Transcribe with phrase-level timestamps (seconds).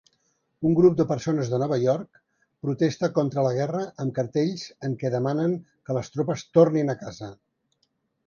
[0.67, 2.21] Un grup de persones de Nova York
[2.67, 5.55] protesta contra la guerra amb cartells en què demanen
[5.89, 7.29] que les tropes tornin a casa.